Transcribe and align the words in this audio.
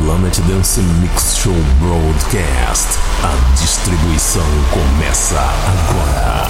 Planet 0.00 0.38
Dance 0.42 0.80
Mix 0.80 1.36
Show 1.38 1.52
Broadcast. 1.80 2.86
A 3.22 3.34
distribuição 3.60 4.46
começa 4.70 5.36
agora. 5.40 6.46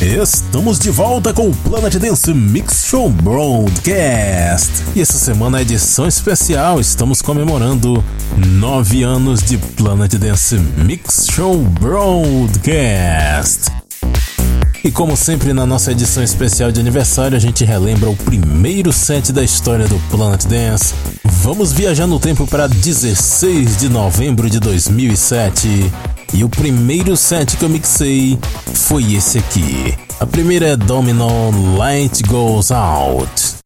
Estamos 0.00 0.78
de 0.78 0.90
volta 0.90 1.34
com 1.34 1.50
o 1.50 1.56
Planet 1.56 1.96
Dance 1.96 2.32
Mix 2.32 2.86
Show 2.86 3.10
Broadcast. 3.10 4.70
E 4.94 5.02
essa 5.02 5.18
semana 5.18 5.58
é 5.58 5.62
edição 5.62 6.08
especial, 6.08 6.80
estamos 6.80 7.20
comemorando 7.20 8.02
nove 8.38 9.02
anos 9.02 9.42
de 9.42 9.58
Planet 9.58 10.14
Dance 10.14 10.56
Mix 10.56 11.26
Show 11.30 11.58
Broadcast. 11.80 13.76
E 14.86 14.90
como 14.92 15.16
sempre 15.16 15.52
na 15.52 15.66
nossa 15.66 15.90
edição 15.90 16.22
especial 16.22 16.70
de 16.70 16.78
aniversário, 16.78 17.36
a 17.36 17.40
gente 17.40 17.64
relembra 17.64 18.08
o 18.08 18.14
primeiro 18.14 18.92
set 18.92 19.32
da 19.32 19.42
história 19.42 19.88
do 19.88 19.98
Planet 20.08 20.44
Dance. 20.44 20.94
Vamos 21.24 21.72
viajar 21.72 22.06
no 22.06 22.20
tempo 22.20 22.46
para 22.46 22.68
16 22.68 23.78
de 23.78 23.88
novembro 23.88 24.48
de 24.48 24.60
2007. 24.60 25.92
E 26.32 26.44
o 26.44 26.48
primeiro 26.48 27.16
set 27.16 27.56
que 27.56 27.64
eu 27.64 27.68
mixei 27.68 28.38
foi 28.74 29.14
esse 29.14 29.38
aqui. 29.38 29.92
A 30.20 30.26
primeira 30.26 30.66
é 30.66 30.76
Domino 30.76 31.76
Light 31.76 32.22
Goes 32.22 32.70
Out. 32.70 33.56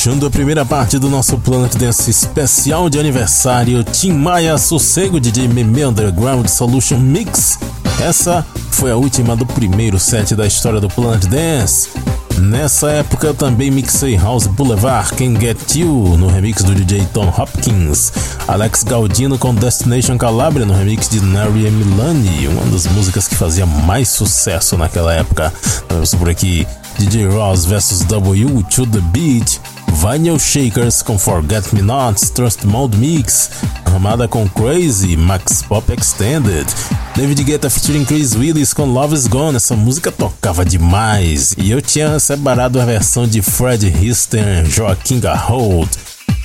Fechando 0.00 0.24
a 0.24 0.30
primeira 0.30 0.64
parte 0.64 0.98
do 0.98 1.10
nosso 1.10 1.36
Planet 1.36 1.74
Dance 1.76 2.10
especial 2.10 2.88
de 2.88 2.98
aniversário, 2.98 3.84
Tim 3.84 4.12
Maia 4.12 4.56
Sossego 4.56 5.20
DJ 5.20 5.46
Meme 5.46 5.84
Underground 5.84 6.46
Solution 6.46 6.96
Mix. 6.96 7.58
Essa 8.00 8.46
foi 8.70 8.90
a 8.90 8.96
última 8.96 9.36
do 9.36 9.44
primeiro 9.44 9.98
set 9.98 10.34
da 10.34 10.46
história 10.46 10.80
do 10.80 10.88
Planet 10.88 11.26
Dance. 11.26 11.90
Nessa 12.38 12.90
época 12.90 13.26
eu 13.26 13.34
também 13.34 13.70
mixei 13.70 14.16
House 14.16 14.46
Boulevard 14.46 15.12
Can 15.12 15.38
Get 15.38 15.76
You 15.76 16.16
no 16.16 16.28
remix 16.28 16.62
do 16.62 16.74
DJ 16.74 17.06
Tom 17.12 17.28
Hopkins, 17.36 18.10
Alex 18.48 18.82
Gaudino 18.82 19.36
com 19.36 19.54
Destination 19.54 20.16
Calabria 20.16 20.64
no 20.64 20.72
remix 20.72 21.10
de 21.10 21.20
Nari 21.20 21.70
Milani, 21.70 22.48
uma 22.48 22.64
das 22.70 22.86
músicas 22.86 23.28
que 23.28 23.34
fazia 23.34 23.66
mais 23.66 24.08
sucesso 24.08 24.78
naquela 24.78 25.12
época. 25.12 25.52
Temos 25.86 26.14
por 26.14 26.30
aqui 26.30 26.66
DJ 26.98 27.26
Ross 27.26 27.66
vs 27.66 28.04
W 28.04 28.62
to 28.64 28.86
the 28.86 29.00
Beat, 29.00 29.59
Vinyl 30.00 30.38
Shakers 30.38 31.02
com 31.02 31.18
Forget 31.18 31.74
Me 31.74 31.82
Not, 31.82 32.32
Trust 32.32 32.66
Mode 32.66 32.96
Mix, 32.96 33.50
Ramada 33.84 34.26
com 34.26 34.48
Crazy, 34.48 35.14
Max 35.14 35.62
Pop 35.62 35.92
Extended, 35.92 36.66
David 37.14 37.44
Guetta 37.44 37.68
featuring 37.68 38.06
Chris 38.06 38.34
Willis 38.34 38.72
com 38.72 38.86
Love 38.86 39.14
Is 39.14 39.26
Gone, 39.26 39.56
essa 39.56 39.76
música 39.76 40.10
tocava 40.10 40.64
demais, 40.64 41.54
e 41.58 41.70
eu 41.70 41.82
tinha 41.82 42.18
separado 42.18 42.80
a 42.80 42.84
versão 42.86 43.26
de 43.26 43.42
Fred 43.42 43.88
e 43.88 44.70
Joaquim 44.70 45.20
Garhold. 45.20 45.90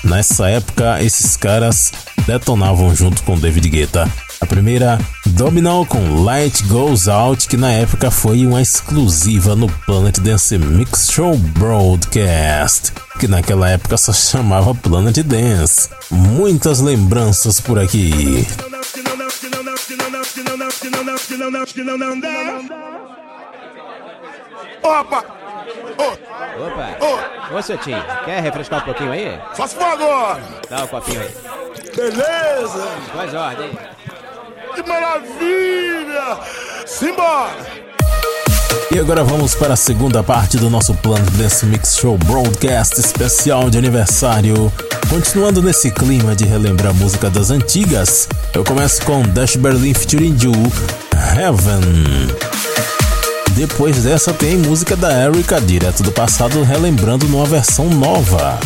Nessa 0.03 0.49
época, 0.49 1.01
esses 1.01 1.37
caras 1.37 1.93
detonavam 2.27 2.93
junto 2.93 3.23
com 3.23 3.39
David 3.39 3.69
Guetta. 3.69 4.11
A 4.41 4.45
primeira, 4.45 4.99
Dominal 5.35 5.85
com 5.85 6.23
Light 6.23 6.63
Goes 6.67 7.09
Out, 7.09 7.49
que 7.49 7.57
na 7.57 7.69
época 7.69 8.09
foi 8.09 8.45
uma 8.45 8.61
exclusiva 8.61 9.53
no 9.53 9.67
Planet 9.85 10.17
Dance 10.19 10.57
Mix 10.57 11.11
Show 11.11 11.35
Broadcast, 11.37 12.93
que 13.19 13.27
naquela 13.27 13.69
época 13.69 13.97
só 13.97 14.13
chamava 14.13 14.73
Planet 14.73 15.17
Dance. 15.23 15.89
Muitas 16.09 16.79
lembranças 16.79 17.59
por 17.59 17.77
aqui. 17.77 18.47
Opa! 24.81 25.25
Opa! 25.97 27.53
Ô, 27.53 27.61
seu 27.61 27.77
tio, 27.77 27.97
quer 28.23 28.41
refrescar 28.41 28.81
um 28.81 28.85
pouquinho 28.85 29.11
aí? 29.11 29.37
Faça 29.53 29.75
favor! 29.75 30.39
Dá 30.69 30.85
um 30.85 30.87
copinho 30.87 31.19
aí. 31.19 31.35
Beleza! 31.93 32.87
Faz 33.13 33.33
ordem. 33.33 33.77
Que 34.75 34.83
maravilha! 34.83 36.37
Simbora! 36.85 37.55
E 38.91 38.99
agora 38.99 39.23
vamos 39.23 39.55
para 39.55 39.73
a 39.73 39.77
segunda 39.77 40.21
parte 40.21 40.57
do 40.57 40.69
nosso 40.69 40.93
plano 40.95 41.25
desse 41.31 41.65
Mix 41.65 41.95
Show 41.95 42.17
Broadcast 42.17 42.99
especial 42.99 43.69
de 43.69 43.77
aniversário. 43.77 44.71
Continuando 45.09 45.61
nesse 45.61 45.91
clima 45.91 46.35
de 46.35 46.43
relembrar 46.43 46.93
música 46.93 47.29
das 47.29 47.51
antigas, 47.51 48.27
eu 48.53 48.65
começo 48.65 49.01
com 49.05 49.21
Dash 49.21 49.55
Berlin 49.55 49.93
featuring 49.93 50.37
Ju, 50.37 50.51
Heaven. 51.37 52.35
Depois 53.55 54.03
dessa 54.03 54.33
tem 54.33 54.57
música 54.57 54.97
da 54.97 55.23
Erika 55.23 55.61
direto 55.61 56.03
do 56.03 56.11
passado 56.11 56.61
relembrando 56.63 57.25
numa 57.29 57.45
versão 57.45 57.89
nova. 57.89 58.59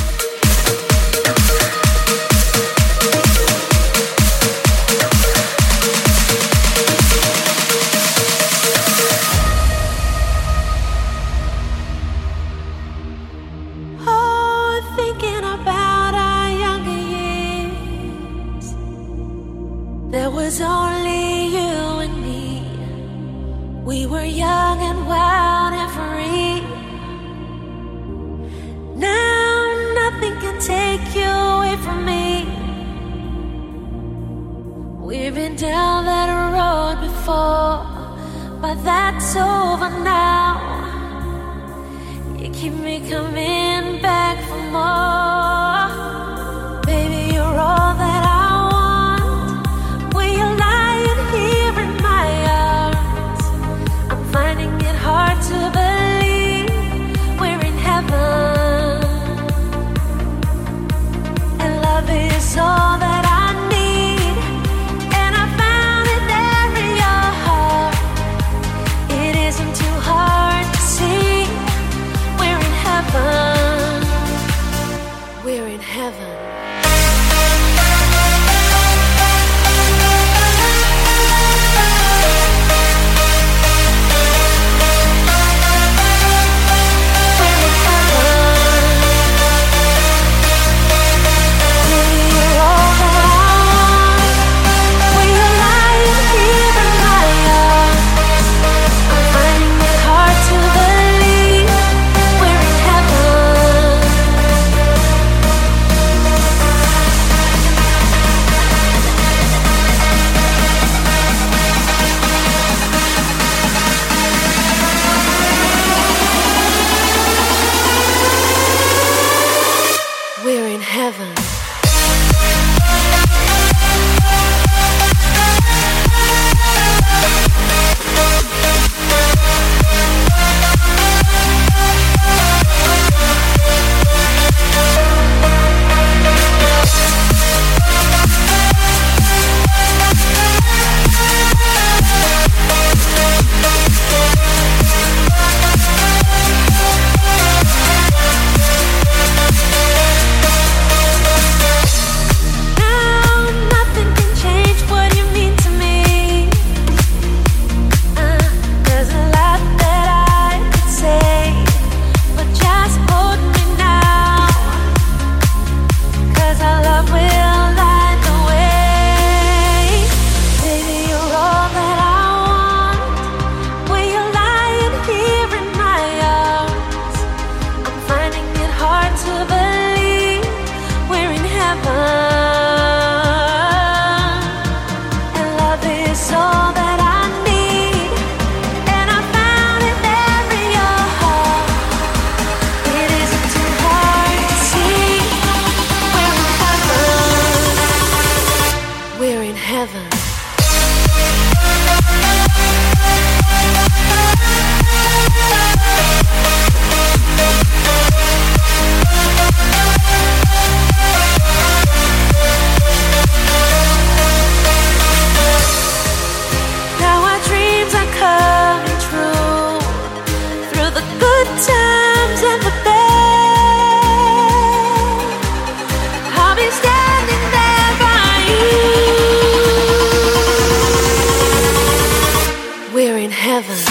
Seven. 233.61 233.88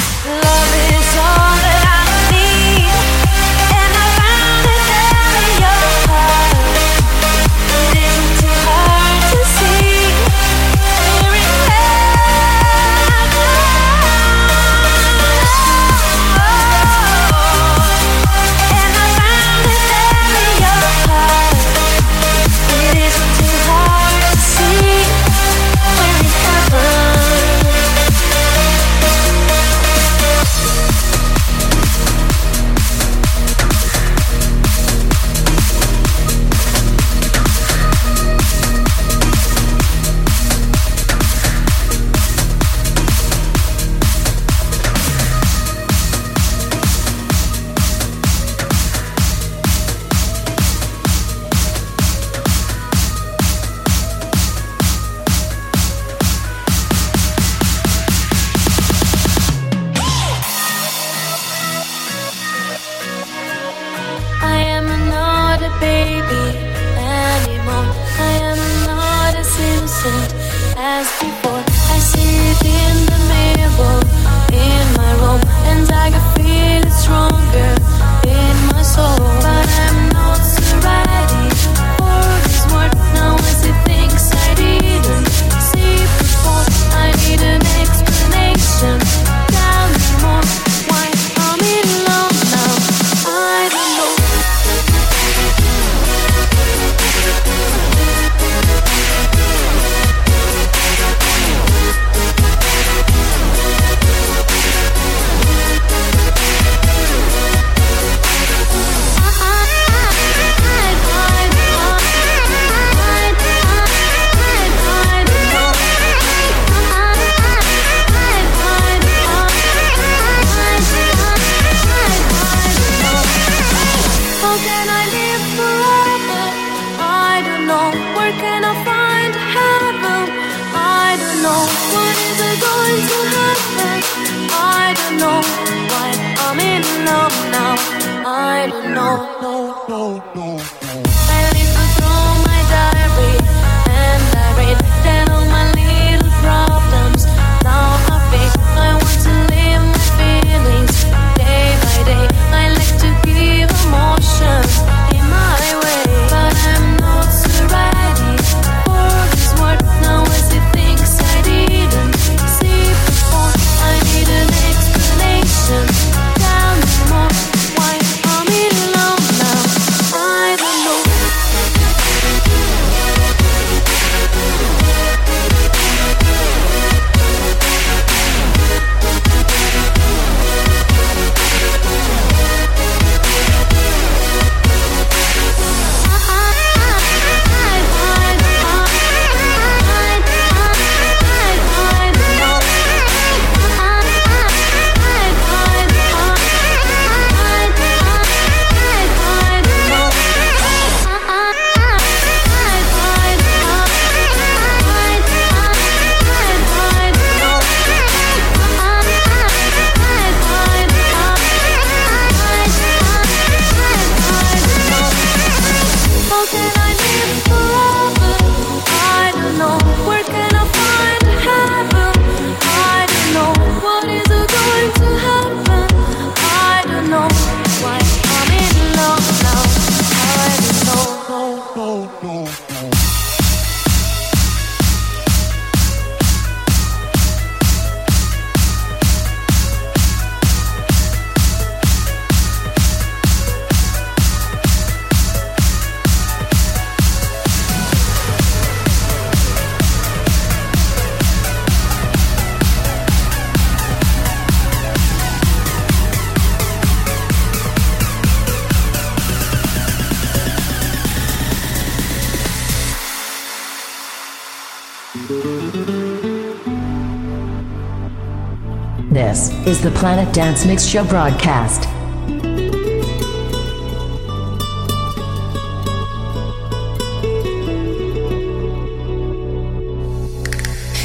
Planet 269.98 270.32
Dance 270.32 270.64
Mix 270.64 270.86
Show 270.86 271.02
broadcast. 271.02 271.88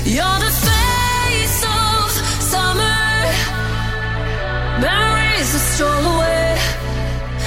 You're 0.06 0.40
the 0.46 0.54
face 0.62 1.64
of 1.66 2.12
summer, 2.38 3.34
are 4.86 5.66
stolen 5.74 6.06
away. 6.06 6.58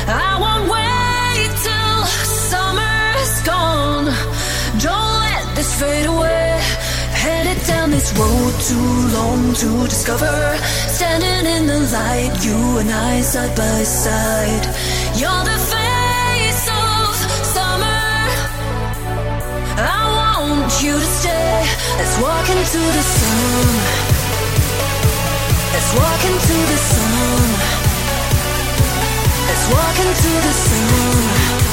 I 0.09 0.37
won't 0.43 0.69
wait 0.69 1.53
till 1.63 2.07
summer's 2.51 3.43
gone. 3.47 4.07
Don't 4.81 5.21
let 5.21 5.55
this 5.55 5.79
fade 5.79 6.07
away. 6.07 6.59
Headed 7.13 7.65
down 7.69 7.93
this 7.93 8.13
road 8.19 8.55
too 8.67 8.91
long 9.15 9.55
to 9.55 9.87
discover 9.87 10.59
Standing 10.97 11.45
in 11.45 11.67
the 11.67 11.81
light, 11.93 12.33
you 12.43 12.79
and 12.79 12.91
I 12.91 13.21
side 13.21 13.55
by 13.55 13.83
side. 13.83 14.65
You're 15.21 15.45
the 15.45 15.61
face 15.75 16.65
of 16.73 17.13
summer. 17.45 18.09
I 19.77 20.01
want 20.17 20.73
you 20.83 20.95
to 20.95 21.09
stay. 21.21 21.69
Let's 21.99 22.17
walk 22.19 22.49
into 22.49 22.81
the 22.97 23.05
sun. 23.17 23.69
Let's 25.75 25.93
walk 26.01 26.23
into 26.33 26.57
the 26.73 26.81
sun. 26.93 27.49
Let's 29.49 29.67
walk 29.77 29.97
into 30.01 30.33
the 30.47 30.55
sun. 30.65 31.66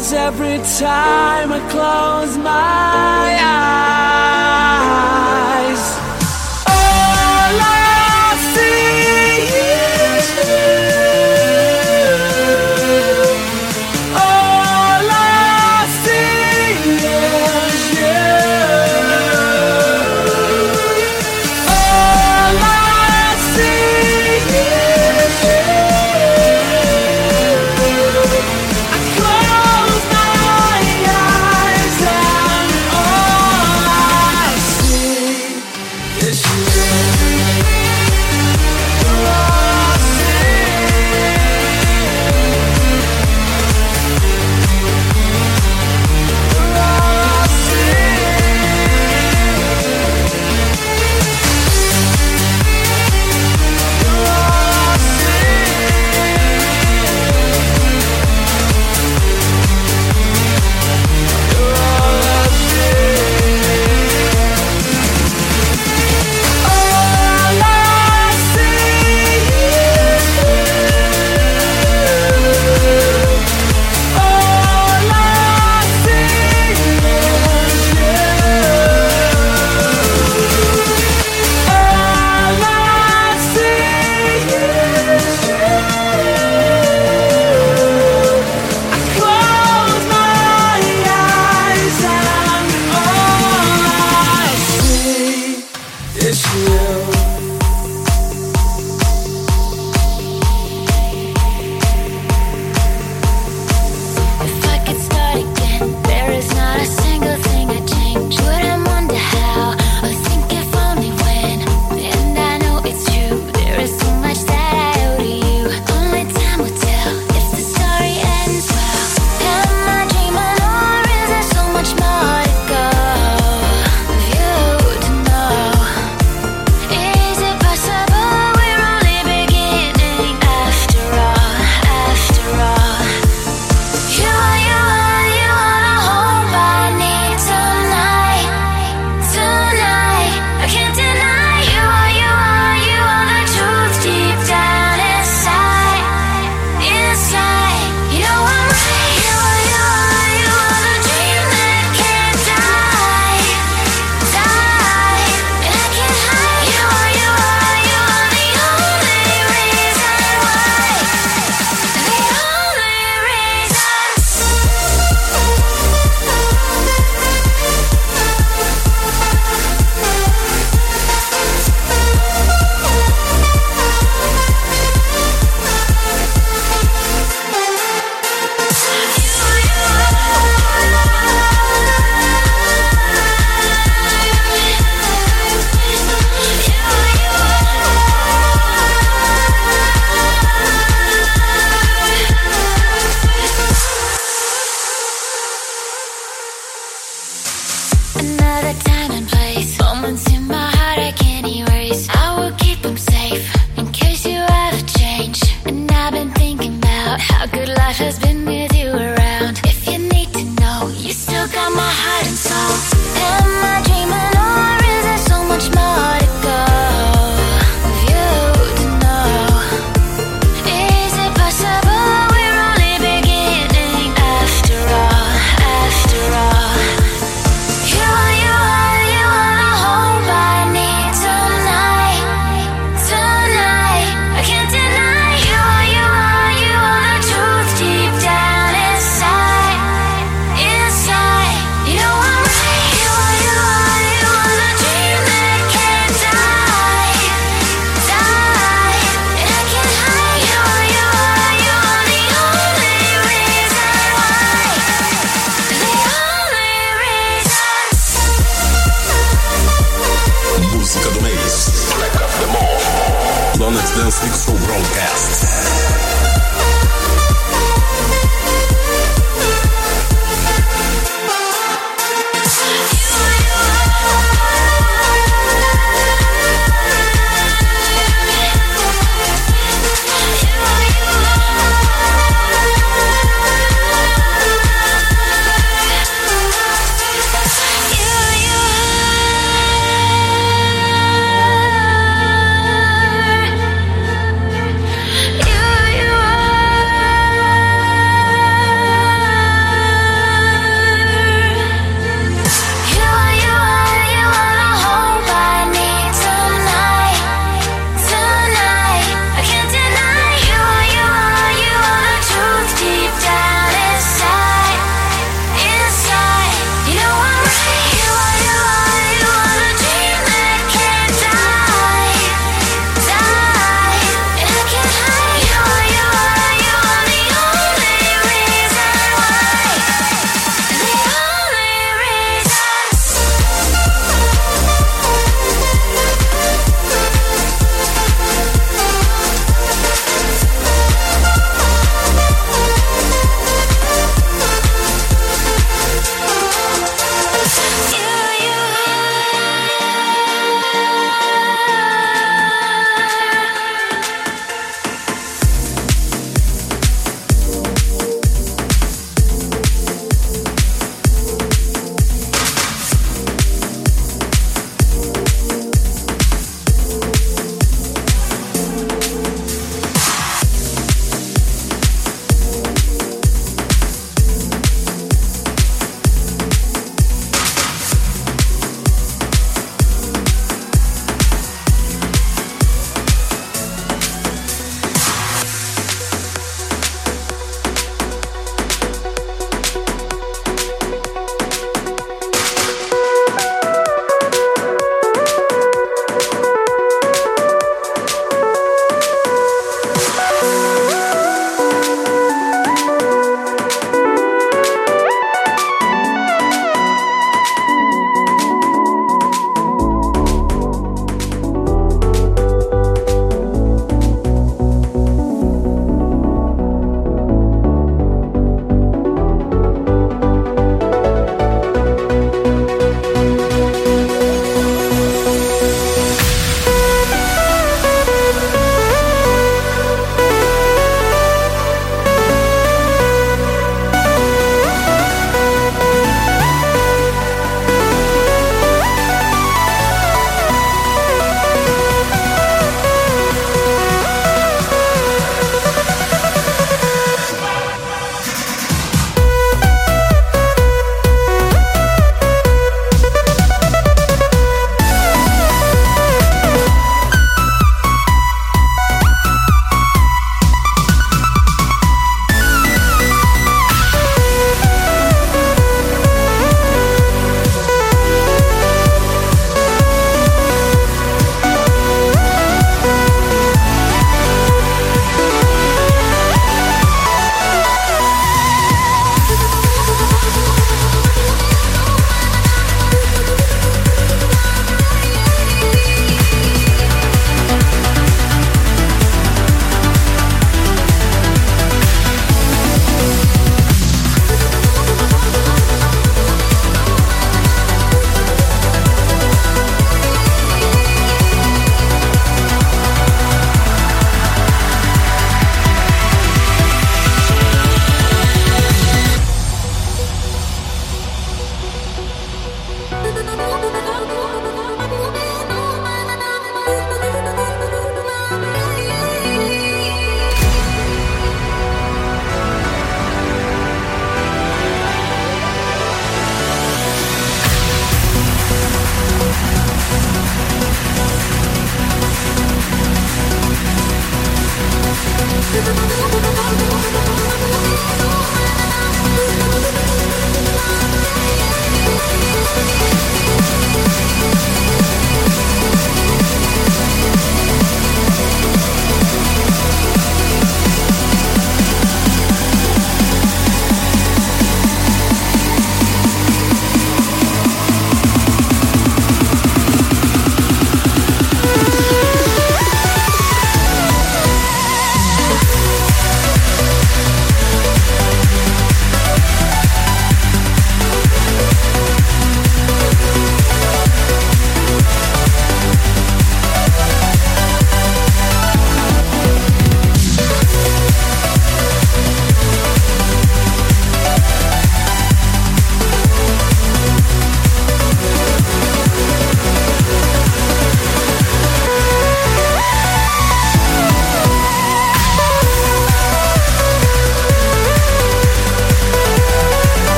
Every 0.00 0.58
time 0.78 1.52
I 1.52 1.58
close 1.70 2.38
my 2.38 3.36
eyes, 3.42 4.67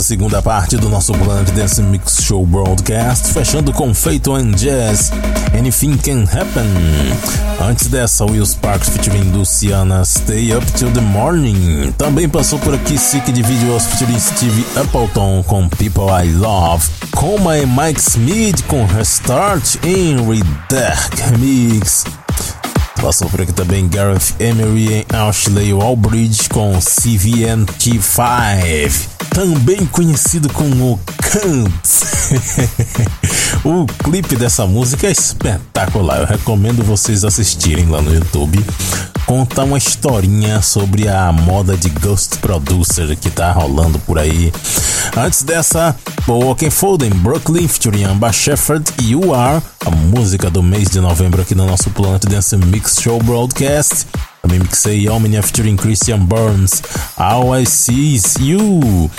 segunda 0.00 0.40
parte 0.40 0.76
do 0.76 0.88
nosso 0.88 1.12
Planet 1.12 1.50
Dance 1.50 1.82
Mix 1.82 2.22
Show 2.22 2.46
Broadcast, 2.46 3.32
fechando 3.32 3.72
com 3.72 3.92
Feito 3.92 4.32
and 4.34 4.52
Jazz, 4.52 5.12
Anything 5.56 5.96
Can 5.98 6.24
Happen. 6.24 6.66
Antes 7.60 7.88
dessa, 7.88 8.24
Will 8.24 8.46
Sparks 8.46 8.88
featuring 8.88 9.30
Luciana, 9.32 10.04
Stay 10.04 10.54
Up 10.54 10.64
Till 10.72 10.90
the 10.92 11.00
Morning. 11.00 11.92
Também 11.98 12.28
passou 12.28 12.60
por 12.60 12.74
aqui 12.74 12.96
Sick 12.96 13.30
de 13.30 13.42
Videos 13.42 13.84
featuring 13.86 14.18
Steve 14.18 14.64
Appleton 14.76 15.42
com 15.42 15.68
People 15.68 16.10
I 16.10 16.32
Love. 16.32 16.88
Coma 17.14 17.58
e 17.58 17.66
Mike 17.66 18.00
Smith 18.00 18.64
com 18.66 18.86
Restart 18.86 19.76
em 19.84 20.16
Redark 20.16 21.38
Mix. 21.38 22.04
Passou 23.00 23.30
por 23.30 23.40
aqui 23.42 23.52
também 23.52 23.88
Gareth 23.88 24.34
Emery 24.38 24.88
e 24.88 25.06
Ashley 25.14 25.72
Albridge 25.72 26.48
com 26.50 26.78
CVNT5, 26.78 29.09
também 29.30 29.86
conhecido 29.86 30.52
como 30.52 31.00
Kant. 31.18 31.70
o 33.64 33.86
clipe 34.04 34.36
dessa 34.36 34.66
música 34.66 35.06
é 35.06 35.12
espetacular, 35.12 36.20
eu 36.20 36.26
recomendo 36.26 36.84
vocês 36.84 37.24
assistirem 37.24 37.86
lá 37.86 38.02
no 38.02 38.12
YouTube. 38.12 38.64
Conta 39.26 39.62
uma 39.62 39.78
historinha 39.78 40.60
sobre 40.60 41.08
a 41.08 41.30
moda 41.32 41.76
de 41.76 41.88
Ghost 41.88 42.38
Producer 42.38 43.16
que 43.16 43.30
tá 43.30 43.52
rolando 43.52 43.98
por 44.00 44.18
aí. 44.18 44.52
Antes 45.16 45.42
dessa, 45.42 45.94
Walking 46.26 46.70
Foden, 46.70 47.10
Brooklyn, 47.10 47.68
featuring 47.68 48.04
Amba 48.04 48.32
Shepherd 48.32 48.84
e 49.00 49.12
You 49.12 49.34
Are, 49.34 49.62
a 49.86 49.90
música 49.90 50.50
do 50.50 50.62
mês 50.62 50.90
de 50.90 51.00
novembro 51.00 51.42
aqui 51.42 51.54
no 51.54 51.66
nosso 51.66 51.90
Planet 51.90 52.24
Dance 52.24 52.56
Mix 52.56 52.96
Show 53.00 53.22
Broadcast. 53.22 54.06
Também 54.42 54.58
mixei 54.58 55.08
Omnia 55.08 55.42
featuring 55.42 55.76
Christian 55.76 56.20
Burns, 56.20 56.82
All 57.20 57.54
I 57.54 57.66
See 57.66 58.18
You. 58.40 59.10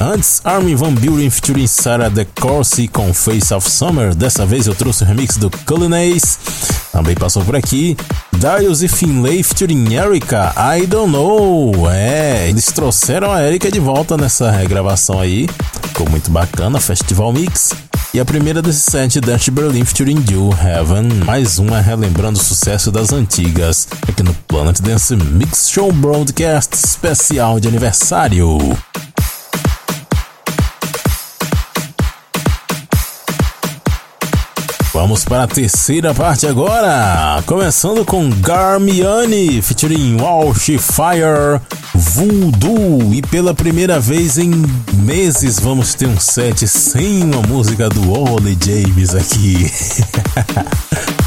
Antes, 0.00 0.40
Armin 0.44 0.76
Van 0.76 0.94
Buren 0.94 1.28
featuring 1.28 1.66
Sarah 1.66 2.08
DeCourcy 2.08 2.86
com 2.86 3.12
Face 3.12 3.52
of 3.52 3.68
Summer. 3.68 4.14
Dessa 4.14 4.46
vez 4.46 4.68
eu 4.68 4.76
trouxe 4.76 5.02
o 5.02 5.06
remix 5.06 5.36
do 5.36 5.50
Culinace. 5.66 6.38
Também 6.92 7.16
passou 7.16 7.44
por 7.44 7.56
aqui 7.56 7.96
Darius 8.38 8.80
e 8.82 8.88
Finlay 8.88 9.42
featuring 9.42 9.92
Erika, 9.92 10.54
I 10.56 10.86
Don't 10.86 11.10
Know. 11.10 11.90
É, 11.90 12.48
eles 12.48 12.66
trouxeram 12.66 13.32
a 13.32 13.42
Erika 13.42 13.72
de 13.72 13.80
volta 13.80 14.16
nessa 14.16 14.52
regravação 14.52 15.18
aí. 15.18 15.48
Ficou 15.88 16.08
muito 16.08 16.30
bacana, 16.30 16.78
Festival 16.78 17.32
Mix. 17.32 17.87
E 18.18 18.20
a 18.20 18.24
primeira 18.24 18.60
desse 18.60 18.80
set, 18.80 19.20
Dutch 19.20 19.48
Berlin 19.48 19.84
featuring 19.84 20.24
You 20.28 20.50
Heaven, 20.52 21.24
mais 21.24 21.60
uma 21.60 21.80
relembrando 21.80 22.36
o 22.36 22.42
sucesso 22.42 22.90
das 22.90 23.12
antigas, 23.12 23.86
aqui 24.08 24.24
no 24.24 24.34
Planet 24.48 24.80
Dance 24.80 25.14
Mix 25.14 25.70
Show 25.70 25.92
Broadcast 25.92 26.74
especial 26.74 27.60
de 27.60 27.68
aniversário. 27.68 28.58
Vamos 35.08 35.24
para 35.24 35.44
a 35.44 35.46
terceira 35.46 36.12
parte 36.12 36.46
agora, 36.46 37.42
começando 37.46 38.04
com 38.04 38.28
Garmiani 38.28 39.62
featuring 39.62 40.20
Walsh 40.20 40.66
Fire 40.78 41.62
Voodoo 41.94 43.14
e 43.14 43.22
pela 43.22 43.54
primeira 43.54 43.98
vez 43.98 44.36
em 44.36 44.50
meses 44.92 45.58
vamos 45.58 45.94
ter 45.94 46.06
um 46.06 46.20
set 46.20 46.68
sem 46.68 47.22
uma 47.22 47.40
música 47.40 47.88
do 47.88 48.12
Ole 48.12 48.54
James 48.62 49.14
aqui. 49.14 49.72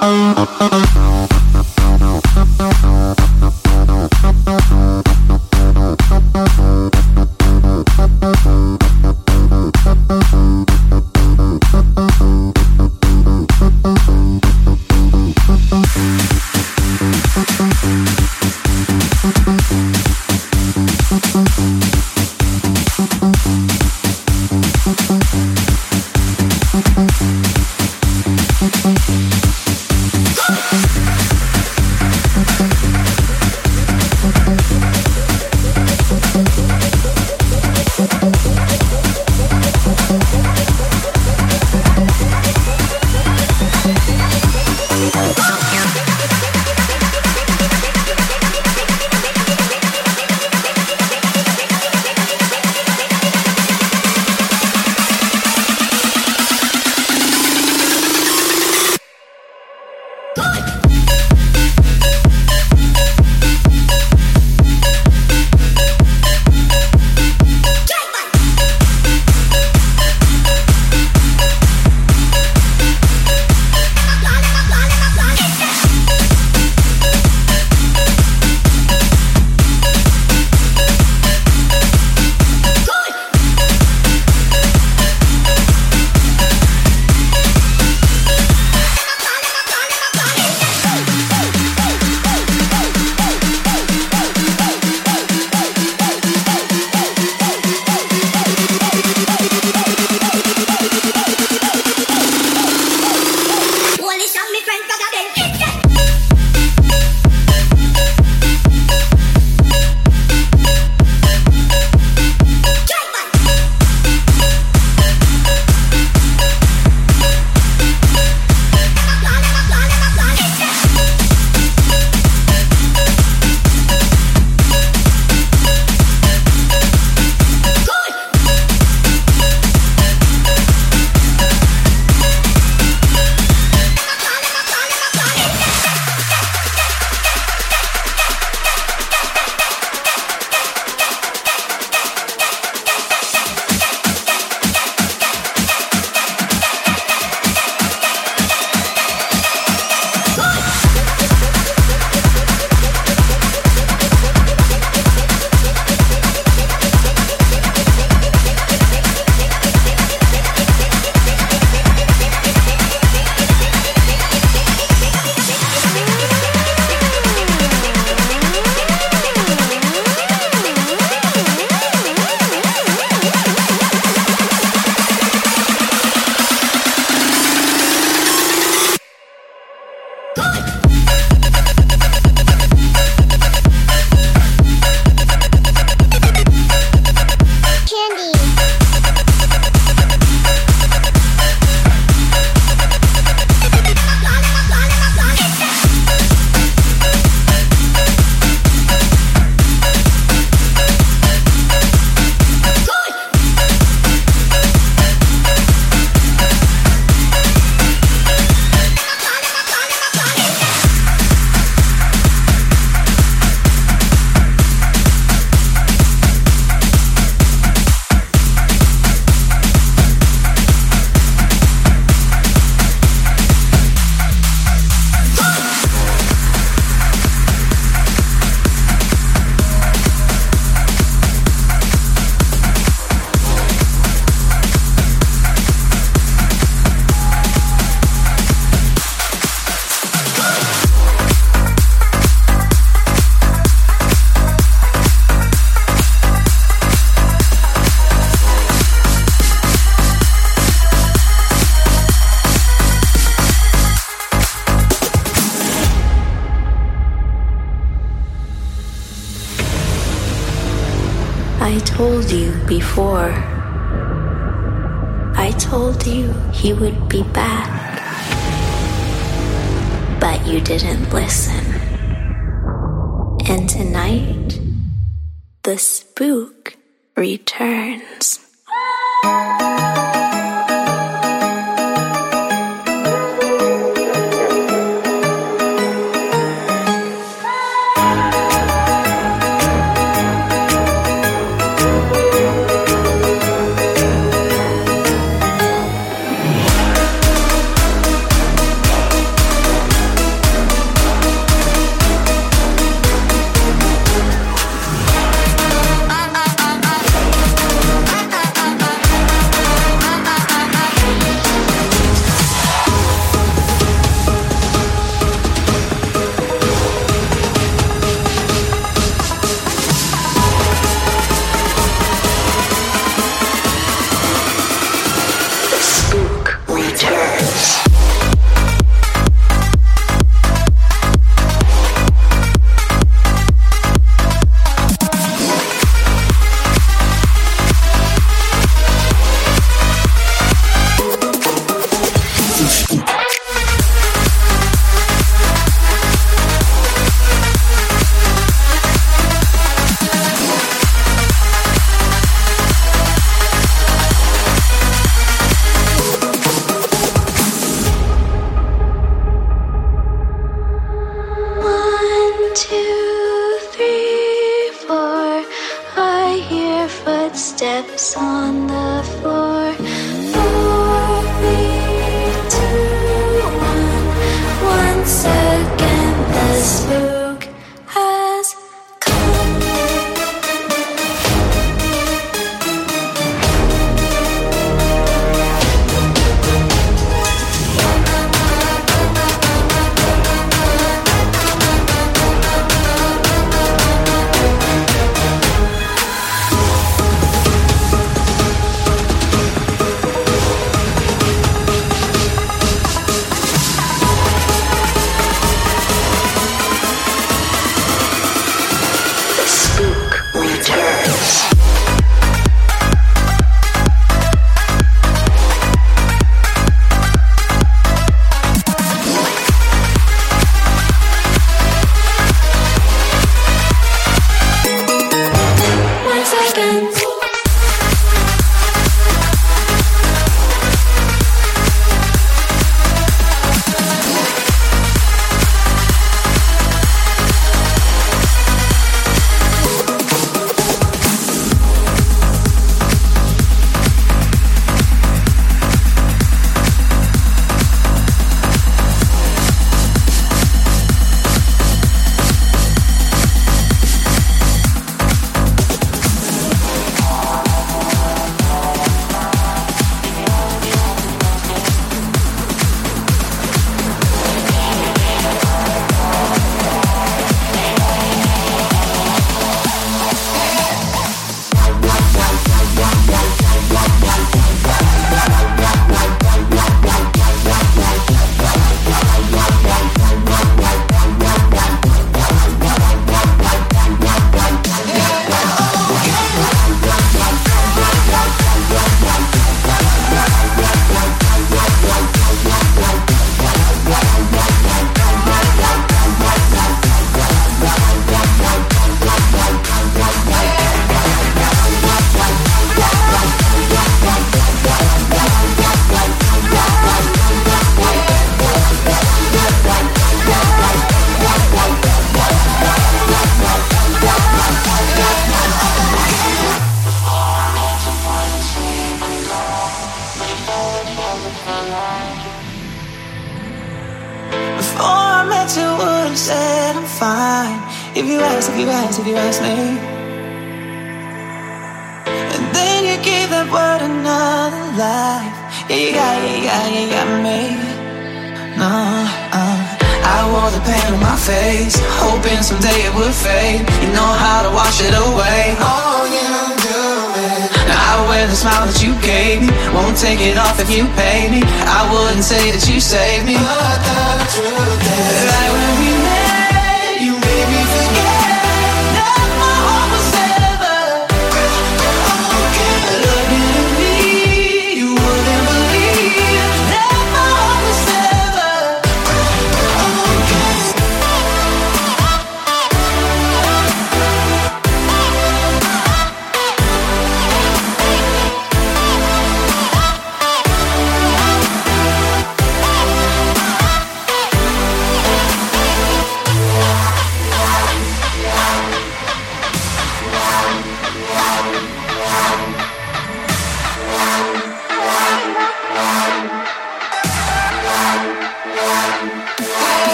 Oh, 0.00 0.46
oh. 0.60 1.17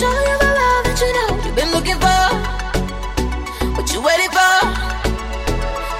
Show 0.00 0.08
you 0.08 0.36
the 0.40 0.50
love 0.56 0.82
that 0.88 0.98
you 1.04 1.10
know 1.12 1.30
you've 1.44 1.58
been 1.60 1.72
looking 1.76 1.98
for. 2.00 2.24
What 3.76 3.86
you 3.92 4.00
waiting 4.00 4.32
for? 4.32 4.56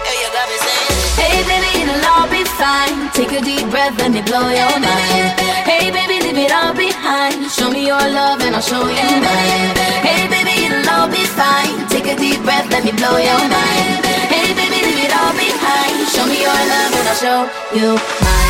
Yeah, 0.08 0.16
you 0.20 0.28
got 0.32 0.46
me 0.48 0.56
saying. 0.64 1.20
Hey, 1.20 1.38
baby, 1.44 1.70
it'll 1.84 2.08
all 2.08 2.28
be 2.32 2.40
fine. 2.56 3.12
Take 3.12 3.32
a 3.36 3.44
deep 3.44 3.68
breath, 3.68 3.92
let 4.00 4.10
me 4.16 4.24
blow 4.24 4.48
your 4.48 4.72
mind. 4.80 5.36
Hey, 5.68 5.92
baby, 5.92 6.16
leave 6.24 6.40
it 6.48 6.52
all 6.52 6.72
behind. 6.72 7.52
Show 7.52 7.68
me 7.68 7.92
your 7.92 8.00
love 8.00 8.40
and 8.40 8.56
I'll 8.56 8.64
show 8.64 8.80
you 8.80 9.08
mine. 9.20 9.68
Hey, 10.00 10.24
baby, 10.32 10.54
it'll 10.64 10.88
all 10.96 11.08
be 11.12 11.24
fine. 11.36 11.84
Take 11.92 12.08
a 12.08 12.16
deep 12.16 12.40
breath, 12.40 12.72
let 12.72 12.80
me 12.88 12.96
blow 12.96 13.20
your 13.20 13.42
mind. 13.52 14.00
Hey, 14.32 14.48
baby, 14.56 14.80
leave 14.80 15.04
it 15.04 15.12
all 15.12 15.34
behind. 15.36 16.08
Show 16.08 16.24
me 16.24 16.40
your 16.40 16.60
love 16.72 16.92
and 16.96 17.06
I'll 17.12 17.20
show 17.20 17.38
you 17.76 18.00
mine. 18.24 18.49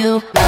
You 0.00 0.39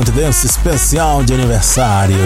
Dance 0.00 0.46
especial 0.46 1.22
de 1.22 1.34
aniversário. 1.34 2.16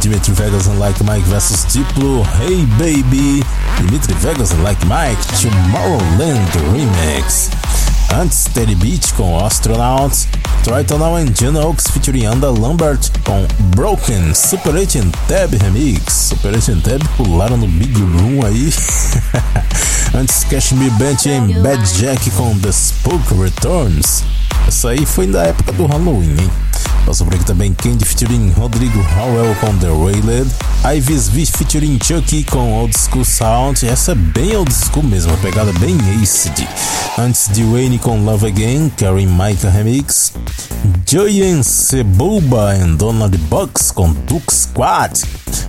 Dimitri 0.00 0.32
Vegas 0.32 0.66
and 0.66 0.80
Like 0.80 1.04
Mike 1.04 1.24
versus 1.28 1.64
Diplo, 1.66 2.26
Hey 2.40 2.66
Baby. 2.78 3.44
Dimitri 3.78 4.14
Vegas 4.14 4.50
and 4.50 4.64
Like 4.64 4.84
Mike, 4.86 5.22
Tomorrowland 5.40 6.50
Remix. 6.72 7.48
Antes, 8.12 8.40
Steady 8.40 8.74
Beat 8.74 9.12
com 9.14 9.38
Astronauts. 9.38 10.26
Troy 10.64 10.84
and 11.16 11.32
Jen 11.32 11.56
Oaks 11.56 11.88
featuring 11.88 12.26
Anda 12.26 12.50
Lambert 12.50 13.10
com 13.24 13.46
Broken, 13.76 14.34
Super 14.34 14.76
8 14.76 14.98
and 14.98 15.12
Tab 15.28 15.54
Remix. 15.54 16.12
Super 16.12 16.52
8 16.52 16.72
and 16.72 16.80
Tab 16.80 17.02
pularam 17.16 17.56
no 17.56 17.68
Big 17.68 17.94
Room 17.94 18.44
aí. 18.44 18.72
Antes, 20.12 20.44
Cashmere 20.44 20.90
Bench 20.98 21.28
e 21.28 21.54
Bad 21.60 21.82
Jack 21.98 22.30
com 22.32 22.58
The 22.58 22.72
Spook 22.72 23.22
Returns. 23.40 24.24
Essa 24.66 24.90
aí 24.90 25.06
foi 25.06 25.26
da 25.28 25.44
época 25.44 25.72
do 25.72 25.86
Halloween, 25.86 26.36
hein? 26.38 26.71
Passou 27.04 27.26
por 27.26 27.34
aqui 27.34 27.44
também 27.44 27.74
Candy 27.74 28.04
featuring 28.04 28.50
Rodrigo 28.52 28.98
Howell 29.16 29.54
com 29.56 29.76
The 29.78 29.88
Wailed, 29.88 30.50
Ivy's 30.96 31.28
V 31.28 31.44
featuring 31.46 31.98
Chucky 32.02 32.44
com 32.44 32.72
Old 32.72 32.96
School 32.96 33.24
Sound, 33.24 33.84
essa 33.86 34.12
é 34.12 34.14
bem 34.14 34.56
old 34.56 34.72
school 34.72 35.02
mesmo, 35.02 35.32
uma 35.32 35.38
pegada 35.38 35.72
bem 35.74 35.96
acid. 36.22 36.66
Antes 37.18 37.48
de 37.52 37.64
Wayne 37.64 37.98
com 37.98 38.24
Love 38.24 38.46
Again, 38.46 38.90
Karen 38.96 39.26
Micah 39.26 39.68
Remix, 39.68 40.32
Joyen 41.06 41.62
Sebuba 41.62 42.72
and 42.72 42.94
Donald 42.94 43.36
Bucks 43.36 43.90
com 43.90 44.12
Duke 44.12 44.54
Squad, 44.54 45.20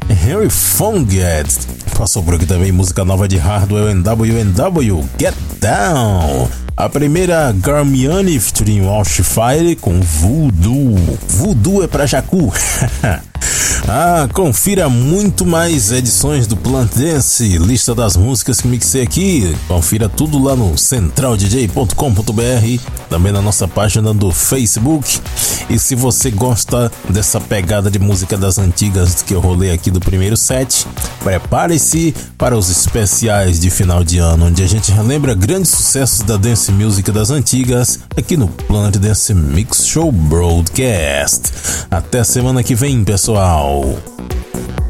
Henry 0.10 0.50
Fonget. 0.50 1.50
Passou 1.98 2.24
por 2.24 2.36
aqui 2.36 2.46
também 2.46 2.72
música 2.72 3.04
nova 3.04 3.28
de 3.28 3.38
Hardwell 3.38 3.94
NWNW, 3.94 5.04
Get 5.20 5.36
Down. 5.60 6.63
A 6.84 6.90
primeira 6.90 7.50
Garmiani 7.54 8.38
featuring 8.38 8.82
Wildfire 8.82 9.74
com 9.78 10.02
Voodoo. 10.02 10.98
Voodoo 11.30 11.82
é 11.82 11.88
pra 11.88 12.06
Jacu. 12.06 12.52
ah, 13.88 14.30
confira 14.34 14.88
muito 14.88 15.46
mais 15.46 15.92
edições 15.92 16.48
do 16.48 16.56
Plant 16.56 16.96
Dance, 16.96 17.58
lista 17.58 17.94
das 17.94 18.16
músicas 18.16 18.62
que 18.62 18.68
mixei 18.68 19.04
aqui. 19.04 19.56
Confira 19.68 20.08
tudo 20.08 20.42
lá 20.42 20.56
no 20.56 20.78
centraldj.com.br, 20.78 22.82
também 23.10 23.34
na 23.34 23.42
nossa 23.42 23.68
página 23.68 24.14
do 24.14 24.32
Facebook. 24.32 25.20
E 25.70 25.78
se 25.78 25.96
você 25.96 26.32
gosta 26.32 26.92
dessa 27.10 27.42
pegada 27.42 27.92
de 27.92 28.00
música 28.00 28.38
das 28.38 28.58
antigas 28.58 29.22
que 29.22 29.34
eu 29.34 29.42
rolei 29.42 29.72
aqui 29.72 29.92
do 29.92 30.00
primeiro 30.00 30.38
set, 30.38 30.88
prepare-se 31.22 32.16
para 32.38 32.58
os 32.58 32.70
especiais 32.70 33.60
de 33.60 33.70
final 33.70 34.04
de 34.04 34.18
ano, 34.18 34.46
onde 34.46 34.64
a 34.64 34.68
gente 34.68 34.92
relembra 34.92 35.34
grandes 35.34 35.72
sucessos 35.72 36.22
da 36.22 36.38
dance 36.38 36.72
music 36.72 37.12
das 37.12 37.32
antigas 37.32 38.00
aqui 38.16 38.38
no 38.38 38.48
Planet 38.48 38.96
Dance 38.96 39.34
Mix 39.34 39.88
Show 39.88 40.12
Broadcast. 40.12 41.52
Até 41.92 42.24
semana 42.24 42.64
que 42.64 42.76
vem, 42.76 43.04
pessoal. 43.04 43.73
Now. 43.74 44.83